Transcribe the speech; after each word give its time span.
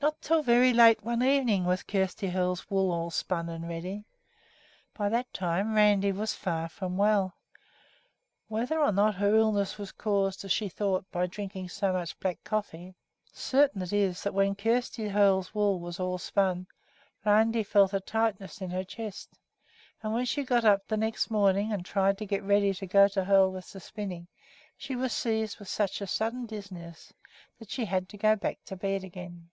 Not 0.00 0.16
until 0.16 0.42
very 0.42 0.72
late 0.72 1.02
one 1.04 1.22
evening 1.22 1.64
was 1.64 1.84
Kjersti 1.84 2.30
Hoel's 2.30 2.68
wool 2.68 2.90
all 2.90 3.10
spun 3.12 3.48
and 3.48 3.66
ready. 3.68 4.04
By 4.92 5.08
that 5.08 5.32
time 5.32 5.74
Randi 5.76 6.10
was 6.10 6.34
far 6.34 6.68
from 6.68 6.96
well. 6.96 7.36
Whether 8.48 8.80
or 8.80 8.90
not 8.90 9.14
her 9.14 9.36
illness 9.36 9.78
was 9.78 9.92
caused, 9.92 10.44
as 10.44 10.50
she 10.50 10.68
thought, 10.68 11.08
by 11.12 11.26
drinking 11.26 11.68
so 11.68 11.92
much 11.92 12.18
black 12.18 12.42
coffee, 12.42 12.96
certain 13.32 13.80
it 13.82 13.92
is 13.92 14.24
that 14.24 14.34
when 14.34 14.56
Kjersti 14.56 15.10
Hoel's 15.10 15.54
wool 15.54 15.78
was 15.78 16.00
all 16.00 16.18
spun 16.18 16.66
Randi 17.24 17.62
felt 17.62 17.94
a 17.94 18.00
tightness 18.00 18.60
in 18.60 18.70
her 18.70 18.84
chest, 18.84 19.38
and 20.02 20.12
when 20.12 20.24
she 20.24 20.42
got 20.42 20.64
up 20.64 20.88
the 20.88 20.96
next 20.98 21.30
morning 21.30 21.72
and 21.72 21.84
tried 21.84 22.18
to 22.18 22.26
get 22.26 22.42
ready 22.42 22.74
to 22.74 22.86
go 22.86 23.06
to 23.08 23.24
Hoel 23.24 23.52
with 23.52 23.70
the 23.72 23.80
spinning, 23.80 24.26
she 24.76 24.96
was 24.96 25.12
seized 25.12 25.58
with 25.60 25.68
such 25.68 26.00
a 26.00 26.06
sudden 26.06 26.46
dizziness 26.46 27.14
that 27.60 27.70
she 27.70 27.84
had 27.86 28.08
to 28.08 28.18
go 28.18 28.34
back 28.34 28.58
to 28.64 28.76
bed 28.76 29.02
again. 29.04 29.48